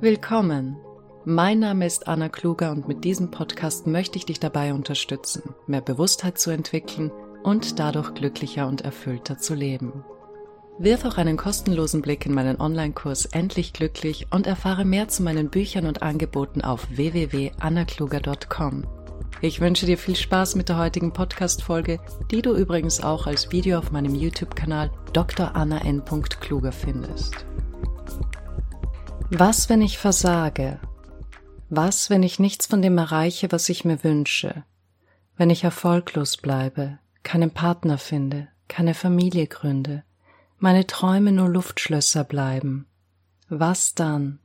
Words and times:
Willkommen. 0.00 0.76
Mein 1.24 1.60
Name 1.60 1.86
ist 1.86 2.06
Anna 2.06 2.28
Kluger 2.28 2.70
und 2.70 2.86
mit 2.86 3.02
diesem 3.02 3.30
Podcast 3.30 3.86
möchte 3.86 4.18
ich 4.18 4.26
dich 4.26 4.38
dabei 4.38 4.74
unterstützen, 4.74 5.54
mehr 5.66 5.80
Bewusstheit 5.80 6.36
zu 6.36 6.50
entwickeln 6.50 7.10
und 7.42 7.78
dadurch 7.78 8.12
glücklicher 8.12 8.68
und 8.68 8.82
erfüllter 8.82 9.38
zu 9.38 9.54
leben. 9.54 10.04
Wirf 10.78 11.06
auch 11.06 11.16
einen 11.16 11.38
kostenlosen 11.38 12.02
Blick 12.02 12.26
in 12.26 12.34
meinen 12.34 12.60
Online-Kurs 12.60 13.24
Endlich 13.24 13.72
Glücklich 13.72 14.26
und 14.30 14.46
erfahre 14.46 14.84
mehr 14.84 15.08
zu 15.08 15.22
meinen 15.22 15.48
Büchern 15.48 15.86
und 15.86 16.02
Angeboten 16.02 16.60
auf 16.60 16.86
www.annakluger.com. 16.90 18.84
Ich 19.40 19.62
wünsche 19.62 19.86
dir 19.86 19.96
viel 19.96 20.16
Spaß 20.16 20.56
mit 20.56 20.68
der 20.68 20.76
heutigen 20.76 21.14
Podcast-Folge, 21.14 22.00
die 22.30 22.42
du 22.42 22.54
übrigens 22.54 23.02
auch 23.02 23.26
als 23.26 23.50
Video 23.50 23.78
auf 23.78 23.92
meinem 23.92 24.14
YouTube-Kanal 24.14 24.90
Dr. 25.14 25.56
Anna 25.56 25.78
N. 25.78 26.02
Kluger 26.04 26.72
findest. 26.72 27.46
Was, 29.30 29.68
wenn 29.68 29.82
ich 29.82 29.98
versage? 29.98 30.78
Was, 31.68 32.10
wenn 32.10 32.22
ich 32.22 32.38
nichts 32.38 32.66
von 32.66 32.80
dem 32.80 32.96
erreiche, 32.96 33.50
was 33.50 33.68
ich 33.68 33.84
mir 33.84 34.04
wünsche? 34.04 34.64
Wenn 35.36 35.50
ich 35.50 35.64
erfolglos 35.64 36.36
bleibe, 36.36 37.00
keinen 37.24 37.50
Partner 37.50 37.98
finde, 37.98 38.46
keine 38.68 38.94
Familie 38.94 39.48
gründe, 39.48 40.04
meine 40.58 40.86
Träume 40.86 41.32
nur 41.32 41.48
Luftschlösser 41.48 42.22
bleiben? 42.22 42.86
Was 43.48 43.94
dann? 43.94 44.38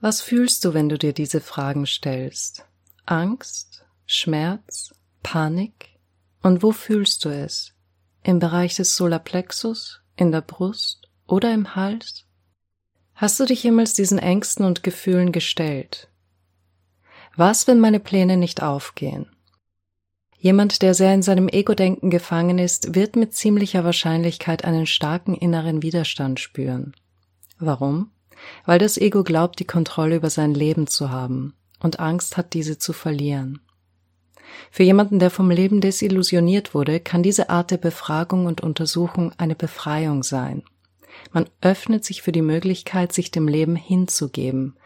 Was 0.00 0.20
fühlst 0.20 0.64
du, 0.64 0.72
wenn 0.72 0.88
du 0.88 0.96
dir 0.96 1.12
diese 1.12 1.40
Fragen 1.40 1.84
stellst? 1.84 2.64
Angst? 3.06 3.84
Schmerz? 4.06 4.94
Panik? 5.24 5.98
Und 6.42 6.62
wo 6.62 6.70
fühlst 6.70 7.24
du 7.24 7.28
es? 7.28 7.74
Im 8.22 8.38
Bereich 8.38 8.76
des 8.76 8.96
Solarplexus? 8.96 10.00
In 10.14 10.30
der 10.30 10.42
Brust? 10.42 11.08
Oder 11.26 11.52
im 11.52 11.74
Hals? 11.74 12.24
Hast 13.20 13.38
du 13.38 13.44
dich 13.44 13.62
jemals 13.62 13.92
diesen 13.92 14.18
Ängsten 14.18 14.64
und 14.64 14.82
Gefühlen 14.82 15.30
gestellt? 15.30 16.08
Was, 17.36 17.66
wenn 17.66 17.78
meine 17.78 18.00
Pläne 18.00 18.38
nicht 18.38 18.62
aufgehen? 18.62 19.26
Jemand, 20.38 20.80
der 20.80 20.94
sehr 20.94 21.12
in 21.12 21.20
seinem 21.20 21.46
Ego-Denken 21.46 22.08
gefangen 22.08 22.58
ist, 22.58 22.94
wird 22.94 23.16
mit 23.16 23.34
ziemlicher 23.34 23.84
Wahrscheinlichkeit 23.84 24.64
einen 24.64 24.86
starken 24.86 25.34
inneren 25.34 25.82
Widerstand 25.82 26.40
spüren. 26.40 26.94
Warum? 27.58 28.10
Weil 28.64 28.78
das 28.78 28.96
Ego 28.96 29.22
glaubt, 29.22 29.58
die 29.58 29.66
Kontrolle 29.66 30.16
über 30.16 30.30
sein 30.30 30.54
Leben 30.54 30.86
zu 30.86 31.10
haben 31.10 31.52
und 31.78 32.00
Angst 32.00 32.38
hat, 32.38 32.54
diese 32.54 32.78
zu 32.78 32.94
verlieren. 32.94 33.60
Für 34.70 34.84
jemanden, 34.84 35.18
der 35.18 35.28
vom 35.28 35.50
Leben 35.50 35.82
desillusioniert 35.82 36.72
wurde, 36.72 37.00
kann 37.00 37.22
diese 37.22 37.50
Art 37.50 37.70
der 37.70 37.76
Befragung 37.76 38.46
und 38.46 38.62
Untersuchung 38.62 39.34
eine 39.36 39.56
Befreiung 39.56 40.22
sein. 40.22 40.62
Man 41.32 41.48
öffnet 41.60 42.04
sich 42.04 42.22
für 42.22 42.32
die 42.32 42.42
Möglichkeit, 42.42 43.12
sich 43.12 43.30
dem 43.30 43.48
Leben 43.48 43.76
hinzugeben, 43.76 44.76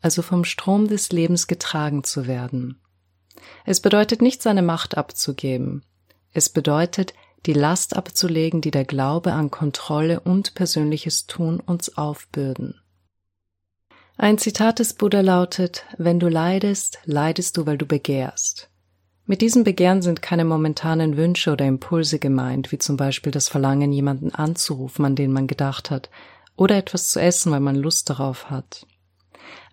also 0.00 0.22
vom 0.22 0.44
Strom 0.44 0.88
des 0.88 1.12
Lebens 1.12 1.46
getragen 1.46 2.04
zu 2.04 2.26
werden. 2.26 2.80
Es 3.64 3.80
bedeutet 3.80 4.22
nicht 4.22 4.42
seine 4.42 4.62
Macht 4.62 4.96
abzugeben. 4.96 5.84
Es 6.32 6.48
bedeutet, 6.48 7.14
die 7.46 7.52
Last 7.52 7.96
abzulegen, 7.96 8.60
die 8.60 8.70
der 8.70 8.84
Glaube 8.84 9.32
an 9.32 9.50
Kontrolle 9.50 10.20
und 10.20 10.54
persönliches 10.54 11.26
Tun 11.26 11.60
uns 11.60 11.96
aufbürden. 11.96 12.80
Ein 14.16 14.36
Zitat 14.36 14.78
des 14.78 14.92
Buddha 14.94 15.22
lautet, 15.22 15.84
wenn 15.96 16.20
du 16.20 16.28
leidest, 16.28 16.98
leidest 17.04 17.56
du, 17.56 17.64
weil 17.64 17.78
du 17.78 17.86
begehrst. 17.86 18.69
Mit 19.30 19.42
diesem 19.42 19.62
Begehren 19.62 20.02
sind 20.02 20.22
keine 20.22 20.44
momentanen 20.44 21.16
Wünsche 21.16 21.52
oder 21.52 21.64
Impulse 21.64 22.18
gemeint, 22.18 22.72
wie 22.72 22.78
zum 22.78 22.96
Beispiel 22.96 23.30
das 23.30 23.48
Verlangen, 23.48 23.92
jemanden 23.92 24.34
anzurufen, 24.34 25.04
an 25.04 25.14
den 25.14 25.32
man 25.32 25.46
gedacht 25.46 25.92
hat, 25.92 26.10
oder 26.56 26.76
etwas 26.76 27.10
zu 27.10 27.20
essen, 27.20 27.52
weil 27.52 27.60
man 27.60 27.76
Lust 27.76 28.10
darauf 28.10 28.50
hat. 28.50 28.88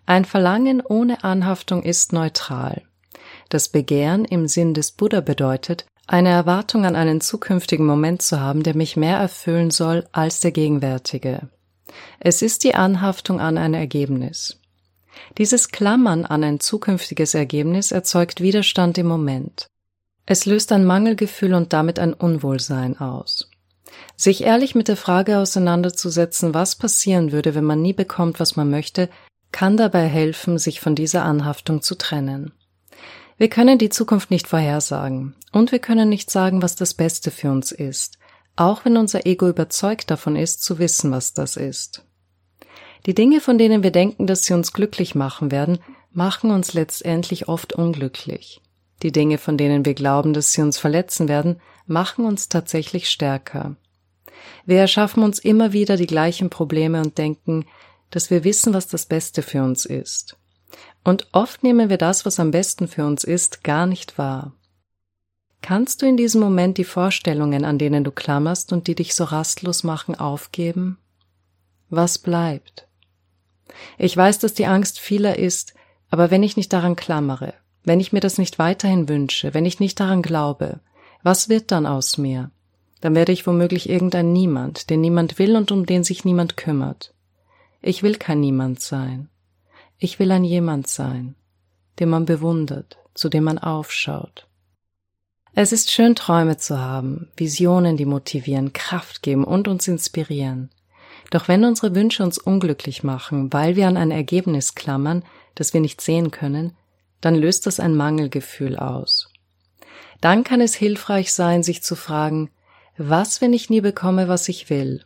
Ein 0.06 0.24
Verlangen 0.24 0.80
ohne 0.80 1.24
Anhaftung 1.24 1.82
ist 1.82 2.12
neutral. 2.12 2.82
Das 3.48 3.68
Begehren 3.68 4.24
im 4.26 4.46
Sinn 4.46 4.74
des 4.74 4.92
Buddha 4.92 5.22
bedeutet, 5.22 5.86
eine 6.06 6.28
Erwartung 6.28 6.86
an 6.86 6.94
einen 6.94 7.20
zukünftigen 7.20 7.84
Moment 7.84 8.22
zu 8.22 8.38
haben, 8.38 8.62
der 8.62 8.76
mich 8.76 8.96
mehr 8.96 9.16
erfüllen 9.16 9.72
soll 9.72 10.06
als 10.12 10.38
der 10.38 10.52
gegenwärtige. 10.52 11.48
Es 12.20 12.42
ist 12.42 12.62
die 12.62 12.76
Anhaftung 12.76 13.40
an 13.40 13.58
ein 13.58 13.74
Ergebnis. 13.74 14.57
Dieses 15.38 15.68
Klammern 15.68 16.24
an 16.24 16.44
ein 16.44 16.60
zukünftiges 16.60 17.34
Ergebnis 17.34 17.92
erzeugt 17.92 18.40
Widerstand 18.40 18.98
im 18.98 19.06
Moment. 19.06 19.68
Es 20.26 20.46
löst 20.46 20.72
ein 20.72 20.84
Mangelgefühl 20.84 21.54
und 21.54 21.72
damit 21.72 21.98
ein 21.98 22.12
Unwohlsein 22.12 22.98
aus. 22.98 23.48
Sich 24.16 24.42
ehrlich 24.42 24.74
mit 24.74 24.88
der 24.88 24.96
Frage 24.96 25.38
auseinanderzusetzen, 25.38 26.54
was 26.54 26.76
passieren 26.76 27.32
würde, 27.32 27.54
wenn 27.54 27.64
man 27.64 27.80
nie 27.80 27.92
bekommt, 27.92 28.40
was 28.40 28.56
man 28.56 28.70
möchte, 28.70 29.08
kann 29.52 29.76
dabei 29.76 30.06
helfen, 30.06 30.58
sich 30.58 30.80
von 30.80 30.94
dieser 30.94 31.24
Anhaftung 31.24 31.82
zu 31.82 31.94
trennen. 31.94 32.52
Wir 33.38 33.48
können 33.48 33.78
die 33.78 33.88
Zukunft 33.88 34.30
nicht 34.30 34.48
vorhersagen 34.48 35.36
und 35.52 35.72
wir 35.72 35.78
können 35.78 36.08
nicht 36.08 36.30
sagen, 36.30 36.60
was 36.60 36.74
das 36.74 36.94
Beste 36.94 37.30
für 37.30 37.50
uns 37.50 37.72
ist, 37.72 38.18
auch 38.56 38.84
wenn 38.84 38.96
unser 38.96 39.26
Ego 39.26 39.48
überzeugt 39.48 40.10
davon 40.10 40.36
ist, 40.36 40.62
zu 40.62 40.78
wissen, 40.78 41.12
was 41.12 41.32
das 41.32 41.56
ist. 41.56 42.04
Die 43.06 43.14
Dinge, 43.14 43.40
von 43.40 43.58
denen 43.58 43.82
wir 43.82 43.90
denken, 43.90 44.26
dass 44.26 44.44
sie 44.44 44.54
uns 44.54 44.72
glücklich 44.72 45.14
machen 45.14 45.50
werden, 45.50 45.78
machen 46.12 46.50
uns 46.50 46.74
letztendlich 46.74 47.48
oft 47.48 47.72
unglücklich. 47.72 48.60
Die 49.02 49.12
Dinge, 49.12 49.38
von 49.38 49.56
denen 49.56 49.84
wir 49.84 49.94
glauben, 49.94 50.32
dass 50.32 50.52
sie 50.52 50.62
uns 50.62 50.78
verletzen 50.78 51.28
werden, 51.28 51.60
machen 51.86 52.24
uns 52.24 52.48
tatsächlich 52.48 53.08
stärker. 53.08 53.76
Wir 54.66 54.78
erschaffen 54.78 55.22
uns 55.22 55.38
immer 55.38 55.72
wieder 55.72 55.96
die 55.96 56.06
gleichen 56.06 56.50
Probleme 56.50 57.00
und 57.00 57.18
denken, 57.18 57.64
dass 58.10 58.30
wir 58.30 58.44
wissen, 58.44 58.74
was 58.74 58.88
das 58.88 59.06
Beste 59.06 59.42
für 59.42 59.62
uns 59.62 59.84
ist. 59.84 60.36
Und 61.04 61.28
oft 61.32 61.62
nehmen 61.62 61.88
wir 61.88 61.98
das, 61.98 62.26
was 62.26 62.40
am 62.40 62.50
besten 62.50 62.88
für 62.88 63.06
uns 63.06 63.24
ist, 63.24 63.64
gar 63.64 63.86
nicht 63.86 64.18
wahr. 64.18 64.52
Kannst 65.62 66.02
du 66.02 66.06
in 66.06 66.16
diesem 66.16 66.40
Moment 66.40 66.78
die 66.78 66.84
Vorstellungen, 66.84 67.64
an 67.64 67.78
denen 67.78 68.04
du 68.04 68.10
klammerst 68.10 68.72
und 68.72 68.86
die 68.86 68.94
dich 68.94 69.14
so 69.14 69.24
rastlos 69.24 69.84
machen, 69.84 70.14
aufgeben? 70.14 70.98
Was 71.90 72.18
bleibt? 72.18 72.87
Ich 73.98 74.16
weiß, 74.16 74.38
dass 74.38 74.54
die 74.54 74.66
Angst 74.66 75.00
vieler 75.00 75.38
ist, 75.38 75.74
aber 76.10 76.30
wenn 76.30 76.42
ich 76.42 76.56
nicht 76.56 76.72
daran 76.72 76.96
klammere, 76.96 77.54
wenn 77.84 78.00
ich 78.00 78.12
mir 78.12 78.20
das 78.20 78.38
nicht 78.38 78.58
weiterhin 78.58 79.08
wünsche, 79.08 79.54
wenn 79.54 79.66
ich 79.66 79.80
nicht 79.80 79.98
daran 80.00 80.22
glaube, 80.22 80.80
was 81.22 81.48
wird 81.48 81.70
dann 81.70 81.86
aus 81.86 82.18
mir? 82.18 82.50
Dann 83.00 83.14
werde 83.14 83.32
ich 83.32 83.46
womöglich 83.46 83.88
irgendein 83.88 84.32
Niemand, 84.32 84.90
den 84.90 85.00
niemand 85.00 85.38
will 85.38 85.56
und 85.56 85.70
um 85.70 85.86
den 85.86 86.04
sich 86.04 86.24
niemand 86.24 86.56
kümmert. 86.56 87.14
Ich 87.80 88.02
will 88.02 88.16
kein 88.16 88.40
Niemand 88.40 88.80
sein. 88.80 89.28
Ich 89.98 90.18
will 90.18 90.30
ein 90.32 90.44
Jemand 90.44 90.88
sein, 90.88 91.34
den 91.98 92.08
man 92.08 92.24
bewundert, 92.24 92.98
zu 93.14 93.28
dem 93.28 93.44
man 93.44 93.58
aufschaut. 93.58 94.48
Es 95.54 95.72
ist 95.72 95.90
schön, 95.90 96.14
Träume 96.14 96.56
zu 96.56 96.78
haben, 96.78 97.28
Visionen, 97.36 97.96
die 97.96 98.04
motivieren, 98.04 98.72
Kraft 98.72 99.22
geben 99.22 99.44
und 99.44 99.66
uns 99.66 99.88
inspirieren. 99.88 100.70
Doch 101.30 101.48
wenn 101.48 101.64
unsere 101.64 101.94
Wünsche 101.94 102.22
uns 102.22 102.38
unglücklich 102.38 103.02
machen, 103.02 103.52
weil 103.52 103.76
wir 103.76 103.86
an 103.86 103.96
ein 103.96 104.10
Ergebnis 104.10 104.74
klammern, 104.74 105.24
das 105.54 105.74
wir 105.74 105.80
nicht 105.80 106.00
sehen 106.00 106.30
können, 106.30 106.76
dann 107.20 107.34
löst 107.34 107.66
das 107.66 107.80
ein 107.80 107.94
Mangelgefühl 107.94 108.76
aus. 108.76 109.30
Dann 110.20 110.44
kann 110.44 110.60
es 110.60 110.74
hilfreich 110.74 111.32
sein, 111.32 111.62
sich 111.62 111.82
zu 111.82 111.96
fragen, 111.96 112.50
was, 112.96 113.40
wenn 113.40 113.52
ich 113.52 113.70
nie 113.70 113.80
bekomme, 113.80 114.28
was 114.28 114.48
ich 114.48 114.70
will? 114.70 115.04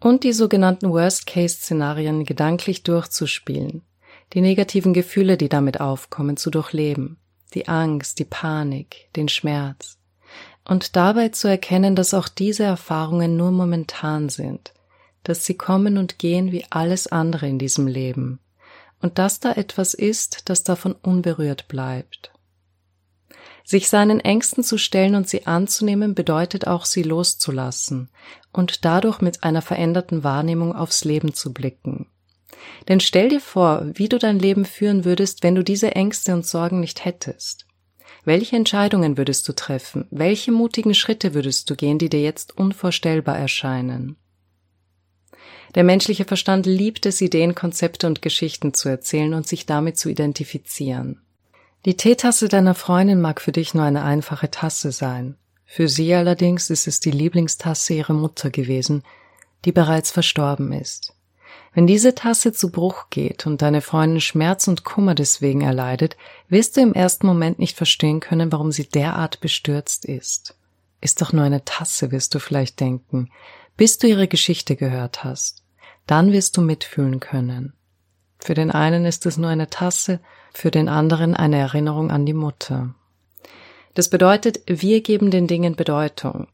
Und 0.00 0.24
die 0.24 0.32
sogenannten 0.32 0.90
Worst-Case-Szenarien 0.90 2.24
gedanklich 2.24 2.82
durchzuspielen, 2.82 3.82
die 4.34 4.42
negativen 4.42 4.92
Gefühle, 4.92 5.38
die 5.38 5.48
damit 5.48 5.80
aufkommen, 5.80 6.36
zu 6.36 6.50
durchleben, 6.50 7.16
die 7.54 7.68
Angst, 7.68 8.18
die 8.18 8.26
Panik, 8.26 9.08
den 9.16 9.28
Schmerz, 9.28 9.98
und 10.66 10.96
dabei 10.96 11.28
zu 11.30 11.48
erkennen, 11.48 11.96
dass 11.96 12.12
auch 12.12 12.28
diese 12.28 12.64
Erfahrungen 12.64 13.36
nur 13.36 13.50
momentan 13.50 14.28
sind, 14.28 14.73
dass 15.24 15.44
sie 15.44 15.54
kommen 15.54 15.98
und 15.98 16.18
gehen 16.18 16.52
wie 16.52 16.64
alles 16.70 17.06
andere 17.08 17.48
in 17.48 17.58
diesem 17.58 17.86
Leben 17.86 18.38
und 19.04 19.18
dass 19.18 19.38
da 19.38 19.52
etwas 19.52 19.92
ist, 19.92 20.48
das 20.48 20.62
davon 20.62 20.92
unberührt 20.92 21.68
bleibt. 21.68 22.32
Sich 23.62 23.90
seinen 23.90 24.20
Ängsten 24.20 24.64
zu 24.64 24.78
stellen 24.78 25.14
und 25.14 25.28
sie 25.28 25.46
anzunehmen, 25.46 26.14
bedeutet 26.14 26.66
auch, 26.66 26.86
sie 26.86 27.02
loszulassen 27.02 28.08
und 28.52 28.86
dadurch 28.86 29.20
mit 29.20 29.44
einer 29.44 29.60
veränderten 29.60 30.24
Wahrnehmung 30.24 30.74
aufs 30.74 31.04
Leben 31.04 31.34
zu 31.34 31.52
blicken. 31.52 32.06
Denn 32.88 32.98
stell 32.98 33.28
dir 33.28 33.40
vor, 33.40 33.86
wie 33.92 34.08
du 34.08 34.18
dein 34.18 34.38
Leben 34.38 34.64
führen 34.64 35.04
würdest, 35.04 35.42
wenn 35.42 35.54
du 35.54 35.62
diese 35.62 35.94
Ängste 35.94 36.32
und 36.32 36.46
Sorgen 36.46 36.80
nicht 36.80 37.04
hättest. 37.04 37.66
Welche 38.24 38.56
Entscheidungen 38.56 39.18
würdest 39.18 39.46
du 39.48 39.52
treffen? 39.52 40.06
Welche 40.10 40.50
mutigen 40.50 40.94
Schritte 40.94 41.34
würdest 41.34 41.68
du 41.68 41.76
gehen, 41.76 41.98
die 41.98 42.08
dir 42.08 42.22
jetzt 42.22 42.56
unvorstellbar 42.56 43.36
erscheinen? 43.36 44.16
Der 45.74 45.84
menschliche 45.84 46.24
Verstand 46.24 46.66
liebt 46.66 47.06
es, 47.06 47.20
Ideen, 47.20 47.54
Konzepte 47.54 48.06
und 48.06 48.22
Geschichten 48.22 48.74
zu 48.74 48.88
erzählen 48.88 49.34
und 49.34 49.46
sich 49.46 49.66
damit 49.66 49.98
zu 49.98 50.08
identifizieren. 50.08 51.20
Die 51.84 51.96
Teetasse 51.96 52.48
deiner 52.48 52.74
Freundin 52.74 53.20
mag 53.20 53.40
für 53.40 53.52
dich 53.52 53.74
nur 53.74 53.84
eine 53.84 54.04
einfache 54.04 54.50
Tasse 54.50 54.92
sein. 54.92 55.36
Für 55.66 55.88
sie 55.88 56.14
allerdings 56.14 56.70
ist 56.70 56.86
es 56.86 57.00
die 57.00 57.10
Lieblingstasse 57.10 57.94
ihrer 57.94 58.14
Mutter 58.14 58.50
gewesen, 58.50 59.02
die 59.64 59.72
bereits 59.72 60.10
verstorben 60.10 60.72
ist. 60.72 61.14
Wenn 61.74 61.86
diese 61.86 62.14
Tasse 62.14 62.52
zu 62.52 62.70
Bruch 62.70 63.10
geht 63.10 63.46
und 63.46 63.60
deine 63.60 63.80
Freundin 63.80 64.20
Schmerz 64.20 64.68
und 64.68 64.84
Kummer 64.84 65.14
deswegen 65.14 65.62
erleidet, 65.62 66.16
wirst 66.48 66.76
du 66.76 66.80
im 66.80 66.94
ersten 66.94 67.26
Moment 67.26 67.58
nicht 67.58 67.76
verstehen 67.76 68.20
können, 68.20 68.52
warum 68.52 68.70
sie 68.70 68.88
derart 68.88 69.40
bestürzt 69.40 70.04
ist. 70.04 70.56
Ist 71.00 71.20
doch 71.20 71.32
nur 71.32 71.44
eine 71.44 71.64
Tasse, 71.64 72.12
wirst 72.12 72.34
du 72.34 72.38
vielleicht 72.38 72.78
denken, 72.78 73.28
bis 73.76 73.98
du 73.98 74.06
ihre 74.06 74.28
Geschichte 74.28 74.76
gehört 74.76 75.24
hast. 75.24 75.62
Dann 76.06 76.32
wirst 76.32 76.56
du 76.56 76.60
mitfühlen 76.60 77.20
können. 77.20 77.72
Für 78.38 78.54
den 78.54 78.70
einen 78.70 79.06
ist 79.06 79.24
es 79.26 79.36
nur 79.36 79.48
eine 79.48 79.70
Tasse, 79.70 80.20
für 80.52 80.70
den 80.70 80.88
anderen 80.88 81.34
eine 81.34 81.56
Erinnerung 81.56 82.10
an 82.10 82.26
die 82.26 82.34
Mutter. 82.34 82.94
Das 83.94 84.10
bedeutet, 84.10 84.60
wir 84.66 85.00
geben 85.00 85.30
den 85.30 85.46
Dingen 85.46 85.76
Bedeutung. 85.76 86.48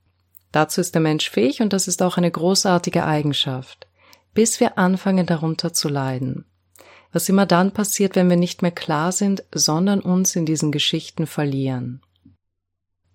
Dazu 0.53 0.81
ist 0.81 0.95
der 0.95 1.03
Mensch 1.03 1.31
fähig 1.31 1.63
und 1.63 1.73
das 1.73 1.89
ist 1.89 2.03
auch 2.03 2.17
eine 2.17 2.31
großartige 2.31 3.05
Eigenschaft, 3.05 3.87
bis 4.35 4.61
wir 4.61 4.79
anfangen 4.79 5.27
darunter 5.27 5.73
zu 5.73 5.89
leiden. 5.89 6.45
Was 7.13 7.29
immer 7.29 7.47
dann 7.47 7.73
passiert, 7.73 8.15
wenn 8.15 8.31
wir 8.31 8.37
nicht 8.37 8.63
mehr 8.63 8.71
klar 8.71 9.11
sind, 9.11 9.43
sondern 9.53 10.01
uns 10.01 10.37
in 10.37 10.47
diesen 10.47 10.71
Geschichten 10.71 11.27
verlieren. 11.27 12.03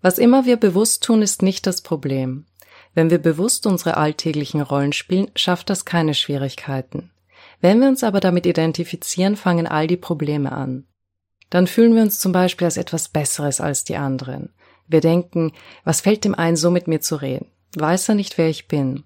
Was 0.01 0.17
immer 0.17 0.45
wir 0.45 0.57
bewusst 0.57 1.03
tun, 1.03 1.21
ist 1.21 1.41
nicht 1.41 1.65
das 1.65 1.81
Problem. 1.81 2.45
Wenn 2.95 3.11
wir 3.11 3.19
bewusst 3.19 3.67
unsere 3.67 3.97
alltäglichen 3.97 4.61
Rollen 4.61 4.93
spielen, 4.93 5.29
schafft 5.35 5.69
das 5.69 5.85
keine 5.85 6.13
Schwierigkeiten. 6.13 7.11
Wenn 7.61 7.81
wir 7.81 7.89
uns 7.89 8.03
aber 8.03 8.21
damit 8.21 8.45
identifizieren, 8.45 9.35
fangen 9.35 9.67
all 9.67 9.85
die 9.85 9.97
Probleme 9.97 10.51
an. 10.51 10.85
Dann 11.49 11.67
fühlen 11.67 11.93
wir 11.93 12.01
uns 12.01 12.19
zum 12.19 12.31
Beispiel 12.31 12.65
als 12.65 12.77
etwas 12.77 13.09
Besseres 13.09 13.61
als 13.61 13.83
die 13.83 13.97
anderen. 13.97 14.53
Wir 14.87 15.01
denken, 15.01 15.51
was 15.83 16.01
fällt 16.01 16.23
dem 16.23 16.35
ein, 16.35 16.55
so 16.55 16.71
mit 16.71 16.87
mir 16.87 17.01
zu 17.01 17.17
reden? 17.17 17.47
Weiß 17.75 18.09
er 18.09 18.15
nicht, 18.15 18.37
wer 18.37 18.49
ich 18.49 18.67
bin? 18.67 19.03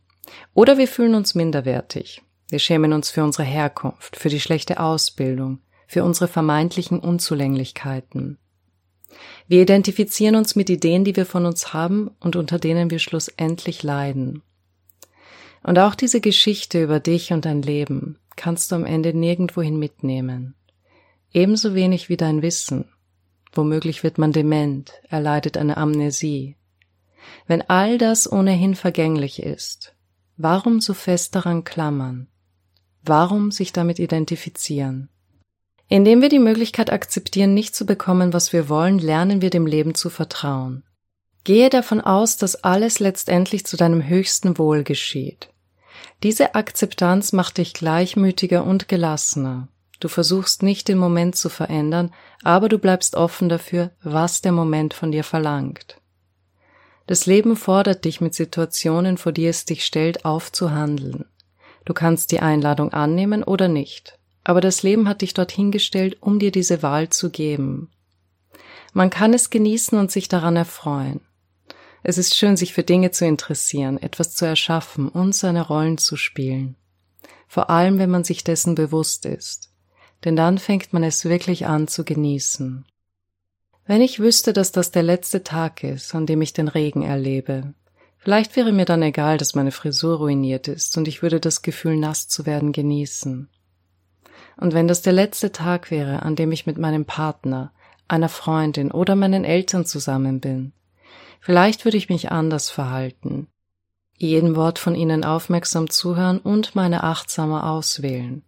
Oder 0.53 0.77
wir 0.77 0.87
fühlen 0.87 1.15
uns 1.15 1.33
minderwertig. 1.33 2.21
Wir 2.49 2.59
schämen 2.59 2.93
uns 2.93 3.09
für 3.09 3.23
unsere 3.23 3.43
Herkunft, 3.43 4.15
für 4.15 4.29
die 4.29 4.39
schlechte 4.39 4.79
Ausbildung, 4.79 5.59
für 5.87 6.03
unsere 6.03 6.27
vermeintlichen 6.27 6.99
Unzulänglichkeiten. 6.99 8.37
Wir 9.47 9.61
identifizieren 9.61 10.35
uns 10.35 10.55
mit 10.55 10.69
Ideen, 10.69 11.03
die 11.03 11.15
wir 11.15 11.25
von 11.25 11.45
uns 11.45 11.73
haben 11.73 12.11
und 12.19 12.35
unter 12.35 12.59
denen 12.59 12.91
wir 12.91 12.99
schlussendlich 12.99 13.83
leiden. 13.83 14.43
Und 15.63 15.79
auch 15.79 15.95
diese 15.95 16.21
Geschichte 16.21 16.83
über 16.83 16.99
dich 16.99 17.33
und 17.33 17.45
dein 17.45 17.61
Leben 17.61 18.17
kannst 18.35 18.71
du 18.71 18.75
am 18.75 18.85
Ende 18.85 19.13
nirgendwohin 19.13 19.77
mitnehmen. 19.77 20.55
Ebenso 21.33 21.75
wenig 21.75 22.09
wie 22.09 22.17
dein 22.17 22.41
Wissen. 22.41 22.85
Womöglich 23.51 24.03
wird 24.03 24.17
man 24.17 24.31
dement, 24.31 24.93
erleidet 25.09 25.57
eine 25.57 25.77
Amnesie. 25.77 26.55
Wenn 27.47 27.61
all 27.63 27.97
das 27.97 28.31
ohnehin 28.31 28.75
vergänglich 28.75 29.41
ist, 29.41 29.95
warum 30.37 30.81
so 30.81 30.93
fest 30.93 31.35
daran 31.35 31.63
klammern? 31.63 32.27
Warum 33.03 33.51
sich 33.51 33.73
damit 33.73 33.99
identifizieren? 33.99 35.09
Indem 35.91 36.21
wir 36.21 36.29
die 36.29 36.39
Möglichkeit 36.39 36.91
akzeptieren, 36.91 37.55
nicht 37.55 37.75
zu 37.75 37.85
bekommen, 37.85 38.31
was 38.31 38.53
wir 38.53 38.69
wollen, 38.69 38.99
lernen 38.99 39.41
wir 39.41 39.49
dem 39.49 39.65
Leben 39.65 39.95
zu 39.95 40.11
vertrauen. 40.11 40.83
Gehe 41.43 41.71
davon 41.71 41.99
aus, 41.99 42.37
dass 42.37 42.63
alles 42.63 42.99
letztendlich 42.99 43.65
zu 43.65 43.75
deinem 43.75 44.07
höchsten 44.07 44.59
Wohl 44.59 44.83
geschieht. 44.83 45.49
Diese 46.21 46.53
Akzeptanz 46.53 47.33
macht 47.33 47.57
dich 47.57 47.73
gleichmütiger 47.73 48.63
und 48.63 48.87
gelassener. 48.87 49.67
Du 49.99 50.09
versuchst 50.09 50.61
nicht 50.61 50.87
den 50.87 50.99
Moment 50.99 51.35
zu 51.35 51.49
verändern, 51.49 52.13
aber 52.43 52.69
du 52.69 52.77
bleibst 52.77 53.15
offen 53.15 53.49
dafür, 53.49 53.91
was 54.03 54.41
der 54.41 54.51
Moment 54.51 54.93
von 54.93 55.11
dir 55.11 55.23
verlangt. 55.23 55.99
Das 57.07 57.25
Leben 57.25 57.55
fordert 57.55 58.05
dich 58.05 58.21
mit 58.21 58.35
Situationen, 58.35 59.17
vor 59.17 59.31
die 59.31 59.47
es 59.47 59.65
dich 59.65 59.83
stellt, 59.83 60.23
aufzuhandeln. 60.23 61.25
Du 61.85 61.95
kannst 61.95 62.31
die 62.31 62.39
Einladung 62.39 62.93
annehmen 62.93 63.43
oder 63.43 63.67
nicht, 63.67 64.18
aber 64.49 64.59
das 64.59 64.83
Leben 64.83 65.07
hat 65.07 65.21
dich 65.21 65.33
dorthin 65.33 65.71
gestellt, 65.71 66.17
um 66.21 66.39
dir 66.39 66.51
diese 66.51 66.83
Wahl 66.83 67.09
zu 67.09 67.29
geben. 67.29 67.89
Man 68.91 69.09
kann 69.09 69.33
es 69.33 69.49
genießen 69.49 69.97
und 69.97 70.11
sich 70.11 70.27
daran 70.27 70.55
erfreuen. 70.55 71.21
Es 72.03 72.17
ist 72.17 72.35
schön, 72.35 72.57
sich 72.57 72.73
für 72.73 72.83
Dinge 72.83 73.11
zu 73.11 73.25
interessieren, 73.25 74.01
etwas 74.01 74.35
zu 74.35 74.45
erschaffen 74.45 75.07
und 75.07 75.35
seine 75.35 75.67
Rollen 75.67 75.97
zu 75.97 76.17
spielen. 76.17 76.75
Vor 77.47 77.69
allem, 77.69 77.99
wenn 77.99 78.09
man 78.09 78.23
sich 78.23 78.43
dessen 78.43 78.75
bewusst 78.75 79.25
ist 79.25 79.69
denn 80.25 80.35
dann 80.35 80.57
fängt 80.57 80.93
man 80.93 81.03
es 81.03 81.25
wirklich 81.25 81.65
an 81.65 81.87
zu 81.87 82.03
genießen. 82.03 82.85
Wenn 83.85 84.01
ich 84.01 84.19
wüsste, 84.19 84.53
dass 84.53 84.71
das 84.71 84.91
der 84.91 85.03
letzte 85.03 85.43
Tag 85.43 85.83
ist, 85.83 86.13
an 86.13 86.25
dem 86.25 86.41
ich 86.41 86.53
den 86.53 86.67
Regen 86.67 87.01
erlebe, 87.01 87.73
vielleicht 88.17 88.55
wäre 88.55 88.71
mir 88.71 88.85
dann 88.85 89.01
egal, 89.01 89.37
dass 89.37 89.55
meine 89.55 89.71
Frisur 89.71 90.17
ruiniert 90.17 90.67
ist 90.67 90.97
und 90.97 91.07
ich 91.07 91.21
würde 91.21 91.39
das 91.39 91.61
Gefühl, 91.61 91.95
nass 91.95 92.27
zu 92.27 92.45
werden, 92.45 92.71
genießen. 92.71 93.49
Und 94.59 94.73
wenn 94.73 94.89
das 94.89 95.01
der 95.01 95.13
letzte 95.13 95.53
Tag 95.53 95.89
wäre, 95.89 96.23
an 96.23 96.35
dem 96.35 96.51
ich 96.51 96.65
mit 96.65 96.77
meinem 96.77 97.05
Partner, 97.05 97.71
einer 98.09 98.27
Freundin 98.27 98.91
oder 98.91 99.15
meinen 99.15 99.45
Eltern 99.45 99.85
zusammen 99.85 100.41
bin, 100.41 100.73
vielleicht 101.39 101.85
würde 101.85 101.95
ich 101.95 102.09
mich 102.09 102.31
anders 102.31 102.69
verhalten, 102.69 103.47
jedem 104.17 104.57
Wort 104.57 104.77
von 104.77 104.95
ihnen 104.95 105.23
aufmerksam 105.23 105.89
zuhören 105.89 106.39
und 106.39 106.75
meine 106.75 107.03
achtsamer 107.03 107.69
auswählen. 107.69 108.43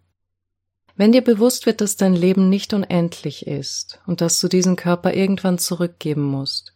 Wenn 0.96 1.12
dir 1.12 1.22
bewusst 1.22 1.64
wird, 1.64 1.80
dass 1.80 1.96
dein 1.96 2.14
Leben 2.14 2.50
nicht 2.50 2.74
unendlich 2.74 3.46
ist 3.46 4.02
und 4.06 4.20
dass 4.20 4.38
du 4.38 4.48
diesen 4.48 4.76
Körper 4.76 5.14
irgendwann 5.14 5.56
zurückgeben 5.56 6.24
musst, 6.24 6.74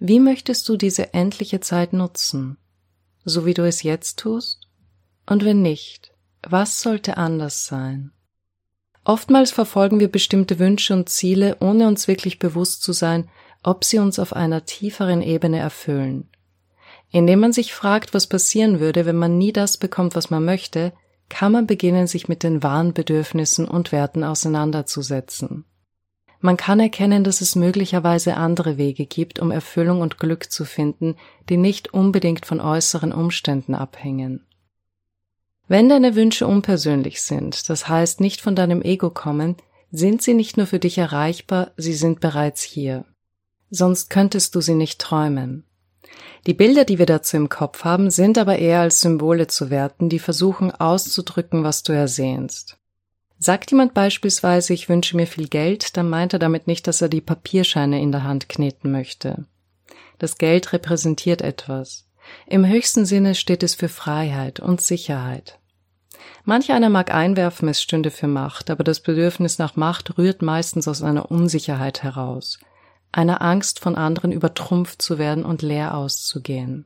wie 0.00 0.20
möchtest 0.20 0.66
du 0.66 0.78
diese 0.78 1.12
endliche 1.12 1.60
Zeit 1.60 1.92
nutzen? 1.92 2.56
So 3.26 3.44
wie 3.44 3.52
du 3.52 3.66
es 3.66 3.82
jetzt 3.82 4.18
tust? 4.18 4.68
Und 5.26 5.44
wenn 5.44 5.60
nicht, 5.60 6.14
was 6.42 6.80
sollte 6.80 7.18
anders 7.18 7.66
sein? 7.66 8.12
Oftmals 9.08 9.52
verfolgen 9.52 10.00
wir 10.00 10.12
bestimmte 10.12 10.58
Wünsche 10.58 10.92
und 10.92 11.08
Ziele, 11.08 11.56
ohne 11.60 11.88
uns 11.88 12.08
wirklich 12.08 12.38
bewusst 12.38 12.82
zu 12.82 12.92
sein, 12.92 13.30
ob 13.62 13.82
sie 13.82 13.98
uns 14.00 14.18
auf 14.18 14.36
einer 14.36 14.66
tieferen 14.66 15.22
Ebene 15.22 15.60
erfüllen. 15.60 16.28
Indem 17.10 17.40
man 17.40 17.54
sich 17.54 17.72
fragt, 17.72 18.12
was 18.12 18.26
passieren 18.26 18.80
würde, 18.80 19.06
wenn 19.06 19.16
man 19.16 19.38
nie 19.38 19.50
das 19.50 19.78
bekommt, 19.78 20.14
was 20.14 20.28
man 20.28 20.44
möchte, 20.44 20.92
kann 21.30 21.52
man 21.52 21.66
beginnen, 21.66 22.06
sich 22.06 22.28
mit 22.28 22.42
den 22.42 22.62
wahren 22.62 22.92
Bedürfnissen 22.92 23.66
und 23.66 23.92
Werten 23.92 24.24
auseinanderzusetzen. 24.24 25.64
Man 26.40 26.58
kann 26.58 26.78
erkennen, 26.78 27.24
dass 27.24 27.40
es 27.40 27.56
möglicherweise 27.56 28.36
andere 28.36 28.76
Wege 28.76 29.06
gibt, 29.06 29.38
um 29.38 29.50
Erfüllung 29.50 30.02
und 30.02 30.18
Glück 30.18 30.52
zu 30.52 30.66
finden, 30.66 31.16
die 31.48 31.56
nicht 31.56 31.94
unbedingt 31.94 32.44
von 32.44 32.60
äußeren 32.60 33.12
Umständen 33.14 33.74
abhängen. 33.74 34.44
Wenn 35.68 35.90
deine 35.90 36.14
Wünsche 36.14 36.46
unpersönlich 36.46 37.20
sind, 37.20 37.68
das 37.68 37.88
heißt 37.88 38.20
nicht 38.20 38.40
von 38.40 38.56
deinem 38.56 38.80
Ego 38.80 39.10
kommen, 39.10 39.56
sind 39.92 40.22
sie 40.22 40.32
nicht 40.34 40.56
nur 40.56 40.66
für 40.66 40.78
dich 40.78 40.96
erreichbar, 40.96 41.72
sie 41.76 41.92
sind 41.92 42.20
bereits 42.20 42.62
hier. 42.62 43.04
Sonst 43.70 44.08
könntest 44.08 44.54
du 44.54 44.62
sie 44.62 44.74
nicht 44.74 44.98
träumen. 44.98 45.64
Die 46.46 46.54
Bilder, 46.54 46.84
die 46.84 46.98
wir 46.98 47.04
dazu 47.04 47.36
im 47.36 47.50
Kopf 47.50 47.84
haben, 47.84 48.10
sind 48.10 48.38
aber 48.38 48.58
eher 48.58 48.80
als 48.80 49.02
Symbole 49.02 49.46
zu 49.46 49.68
werten, 49.68 50.08
die 50.08 50.18
versuchen 50.18 50.70
auszudrücken, 50.70 51.64
was 51.64 51.82
du 51.82 51.92
ersehnst. 51.92 52.78
Sagt 53.38 53.70
jemand 53.70 53.92
beispielsweise, 53.92 54.72
ich 54.72 54.88
wünsche 54.88 55.16
mir 55.16 55.26
viel 55.26 55.48
Geld, 55.48 55.96
dann 55.96 56.08
meint 56.08 56.32
er 56.32 56.38
damit 56.38 56.66
nicht, 56.66 56.86
dass 56.86 57.02
er 57.02 57.08
die 57.08 57.20
Papierscheine 57.20 58.00
in 58.00 58.10
der 58.10 58.24
Hand 58.24 58.48
kneten 58.48 58.90
möchte. 58.90 59.44
Das 60.18 60.38
Geld 60.38 60.72
repräsentiert 60.72 61.42
etwas. 61.42 62.07
Im 62.46 62.66
höchsten 62.66 63.04
Sinne 63.04 63.34
steht 63.34 63.62
es 63.62 63.74
für 63.74 63.88
Freiheit 63.88 64.60
und 64.60 64.80
Sicherheit. 64.80 65.58
Manch 66.44 66.72
einer 66.72 66.88
mag 66.88 67.12
einwerfen, 67.14 67.68
es 67.68 67.82
stünde 67.82 68.10
für 68.10 68.28
Macht, 68.28 68.70
aber 68.70 68.84
das 68.84 69.00
Bedürfnis 69.00 69.58
nach 69.58 69.76
Macht 69.76 70.18
rührt 70.18 70.42
meistens 70.42 70.88
aus 70.88 71.02
einer 71.02 71.30
Unsicherheit 71.30 72.02
heraus 72.02 72.58
einer 73.12 73.42
Angst 73.42 73.80
von 73.80 73.94
anderen 73.94 74.32
übertrumpft 74.32 75.00
zu 75.00 75.18
werden 75.18 75.44
und 75.44 75.62
leer 75.62 75.94
auszugehen. 75.94 76.84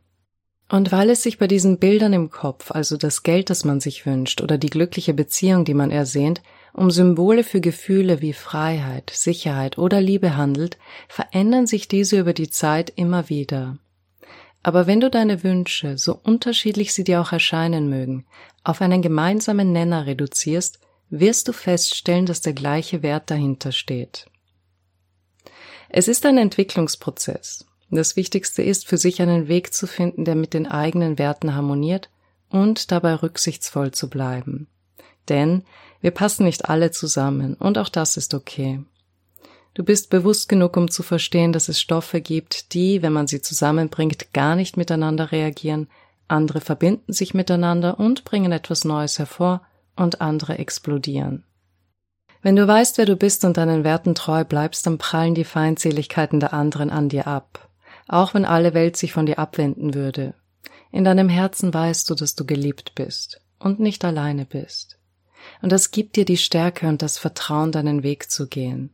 Und 0.68 0.90
weil 0.90 1.10
es 1.10 1.22
sich 1.22 1.38
bei 1.38 1.46
diesen 1.46 1.78
Bildern 1.78 2.14
im 2.14 2.30
Kopf, 2.30 2.70
also 2.70 2.96
das 2.96 3.22
Geld, 3.22 3.50
das 3.50 3.64
man 3.64 3.80
sich 3.80 4.06
wünscht 4.06 4.40
oder 4.40 4.56
die 4.56 4.70
glückliche 4.70 5.12
Beziehung, 5.12 5.64
die 5.64 5.74
man 5.74 5.90
ersehnt, 5.90 6.40
um 6.72 6.90
Symbole 6.90 7.44
für 7.44 7.60
Gefühle 7.60 8.22
wie 8.22 8.32
Freiheit, 8.32 9.10
Sicherheit 9.12 9.76
oder 9.76 10.00
Liebe 10.00 10.36
handelt, 10.36 10.78
verändern 11.08 11.66
sich 11.66 11.88
diese 11.88 12.18
über 12.18 12.32
die 12.32 12.48
Zeit 12.48 12.90
immer 12.96 13.28
wieder. 13.28 13.76
Aber 14.62 14.86
wenn 14.86 15.00
du 15.00 15.10
deine 15.10 15.42
Wünsche, 15.42 15.98
so 15.98 16.18
unterschiedlich 16.22 16.94
sie 16.94 17.04
dir 17.04 17.20
auch 17.20 17.32
erscheinen 17.32 17.88
mögen, 17.88 18.26
auf 18.62 18.80
einen 18.80 19.02
gemeinsamen 19.02 19.72
Nenner 19.72 20.06
reduzierst, 20.06 20.78
wirst 21.10 21.48
du 21.48 21.52
feststellen, 21.52 22.26
dass 22.26 22.40
der 22.40 22.52
gleiche 22.52 23.02
Wert 23.02 23.30
dahinter 23.30 23.72
steht. 23.72 24.26
Es 25.88 26.08
ist 26.08 26.24
ein 26.24 26.38
Entwicklungsprozess. 26.38 27.66
Das 27.90 28.16
Wichtigste 28.16 28.62
ist, 28.62 28.86
für 28.86 28.96
sich 28.96 29.20
einen 29.20 29.48
Weg 29.48 29.74
zu 29.74 29.86
finden, 29.86 30.24
der 30.24 30.34
mit 30.34 30.54
den 30.54 30.66
eigenen 30.66 31.18
Werten 31.18 31.54
harmoniert 31.54 32.08
und 32.48 32.90
dabei 32.90 33.16
rücksichtsvoll 33.16 33.90
zu 33.90 34.08
bleiben. 34.08 34.68
Denn 35.28 35.64
wir 36.00 36.12
passen 36.12 36.44
nicht 36.44 36.70
alle 36.70 36.90
zusammen 36.90 37.54
und 37.54 37.76
auch 37.76 37.90
das 37.90 38.16
ist 38.16 38.32
okay. 38.32 38.80
Du 39.74 39.84
bist 39.84 40.10
bewusst 40.10 40.48
genug, 40.48 40.76
um 40.76 40.90
zu 40.90 41.02
verstehen, 41.02 41.52
dass 41.52 41.68
es 41.68 41.80
Stoffe 41.80 42.20
gibt, 42.20 42.74
die, 42.74 43.02
wenn 43.02 43.12
man 43.12 43.26
sie 43.26 43.40
zusammenbringt, 43.40 44.32
gar 44.34 44.54
nicht 44.54 44.76
miteinander 44.76 45.32
reagieren, 45.32 45.88
andere 46.28 46.60
verbinden 46.60 47.12
sich 47.12 47.34
miteinander 47.34 47.98
und 47.98 48.24
bringen 48.24 48.52
etwas 48.52 48.84
Neues 48.84 49.18
hervor, 49.18 49.62
und 49.96 50.20
andere 50.20 50.58
explodieren. 50.58 51.44
Wenn 52.40 52.56
du 52.56 52.66
weißt, 52.66 52.98
wer 52.98 53.06
du 53.06 53.16
bist 53.16 53.44
und 53.44 53.56
deinen 53.56 53.84
Werten 53.84 54.14
treu 54.14 54.44
bleibst, 54.44 54.86
dann 54.86 54.98
prallen 54.98 55.34
die 55.34 55.44
Feindseligkeiten 55.44 56.40
der 56.40 56.52
anderen 56.52 56.90
an 56.90 57.08
dir 57.08 57.26
ab, 57.26 57.68
auch 58.08 58.34
wenn 58.34 58.44
alle 58.44 58.74
Welt 58.74 58.96
sich 58.96 59.12
von 59.12 59.26
dir 59.26 59.38
abwenden 59.38 59.94
würde. 59.94 60.34
In 60.90 61.04
deinem 61.04 61.28
Herzen 61.28 61.72
weißt 61.72 62.10
du, 62.10 62.14
dass 62.14 62.34
du 62.34 62.44
geliebt 62.44 62.94
bist 62.94 63.40
und 63.58 63.80
nicht 63.80 64.04
alleine 64.04 64.44
bist. 64.44 64.98
Und 65.60 65.70
das 65.72 65.90
gibt 65.90 66.16
dir 66.16 66.24
die 66.24 66.36
Stärke 66.36 66.88
und 66.88 67.02
das 67.02 67.18
Vertrauen, 67.18 67.72
deinen 67.72 68.02
Weg 68.02 68.30
zu 68.30 68.48
gehen. 68.48 68.90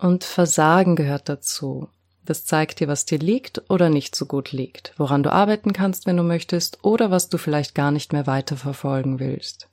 Und 0.00 0.24
Versagen 0.24 0.96
gehört 0.96 1.28
dazu. 1.28 1.88
Das 2.24 2.46
zeigt 2.46 2.80
dir, 2.80 2.88
was 2.88 3.04
dir 3.04 3.18
liegt 3.18 3.62
oder 3.68 3.90
nicht 3.90 4.16
so 4.16 4.24
gut 4.24 4.52
liegt, 4.52 4.94
woran 4.96 5.22
du 5.22 5.30
arbeiten 5.30 5.74
kannst, 5.74 6.06
wenn 6.06 6.16
du 6.16 6.22
möchtest, 6.22 6.82
oder 6.82 7.10
was 7.10 7.28
du 7.28 7.36
vielleicht 7.36 7.74
gar 7.74 7.90
nicht 7.90 8.12
mehr 8.12 8.26
weiterverfolgen 8.26 9.18
willst. 9.18 9.68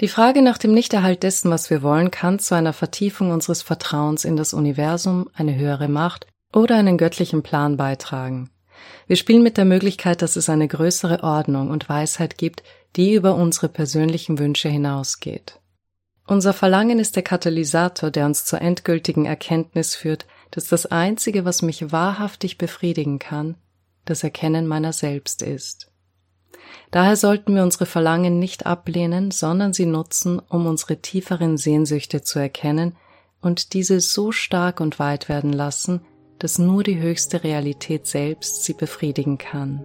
Die 0.00 0.08
Frage 0.08 0.42
nach 0.42 0.58
dem 0.58 0.74
Nichterhalt 0.74 1.22
dessen, 1.22 1.52
was 1.52 1.70
wir 1.70 1.82
wollen, 1.82 2.10
kann 2.10 2.40
zu 2.40 2.56
einer 2.56 2.72
Vertiefung 2.72 3.30
unseres 3.30 3.62
Vertrauens 3.62 4.24
in 4.24 4.36
das 4.36 4.54
Universum, 4.54 5.30
eine 5.34 5.54
höhere 5.54 5.88
Macht 5.88 6.26
oder 6.52 6.74
einen 6.74 6.98
göttlichen 6.98 7.44
Plan 7.44 7.76
beitragen. 7.76 8.50
Wir 9.06 9.14
spielen 9.14 9.44
mit 9.44 9.56
der 9.56 9.64
Möglichkeit, 9.64 10.20
dass 10.20 10.34
es 10.34 10.48
eine 10.48 10.66
größere 10.66 11.22
Ordnung 11.22 11.70
und 11.70 11.88
Weisheit 11.88 12.38
gibt, 12.38 12.64
die 12.96 13.14
über 13.14 13.36
unsere 13.36 13.68
persönlichen 13.68 14.38
Wünsche 14.40 14.68
hinausgeht. 14.68 15.60
Unser 16.26 16.54
Verlangen 16.54 16.98
ist 16.98 17.16
der 17.16 17.22
Katalysator, 17.22 18.10
der 18.10 18.24
uns 18.24 18.44
zur 18.46 18.60
endgültigen 18.62 19.26
Erkenntnis 19.26 19.94
führt, 19.94 20.26
dass 20.50 20.66
das 20.68 20.86
Einzige, 20.86 21.44
was 21.44 21.60
mich 21.60 21.92
wahrhaftig 21.92 22.56
befriedigen 22.56 23.18
kann, 23.18 23.56
das 24.06 24.24
Erkennen 24.24 24.66
meiner 24.66 24.92
selbst 24.92 25.42
ist. 25.42 25.90
Daher 26.90 27.16
sollten 27.16 27.54
wir 27.54 27.62
unsere 27.62 27.86
Verlangen 27.86 28.38
nicht 28.38 28.64
ablehnen, 28.64 29.30
sondern 29.30 29.72
sie 29.72 29.86
nutzen, 29.86 30.38
um 30.38 30.66
unsere 30.66 30.98
tieferen 30.98 31.58
Sehnsüchte 31.58 32.22
zu 32.22 32.38
erkennen 32.38 32.96
und 33.40 33.74
diese 33.74 34.00
so 34.00 34.32
stark 34.32 34.80
und 34.80 34.98
weit 34.98 35.28
werden 35.28 35.52
lassen, 35.52 36.00
dass 36.38 36.58
nur 36.58 36.82
die 36.82 36.98
höchste 36.98 37.44
Realität 37.44 38.06
selbst 38.06 38.64
sie 38.64 38.74
befriedigen 38.74 39.38
kann. 39.38 39.84